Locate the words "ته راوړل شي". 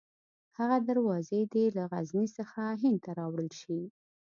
3.05-3.79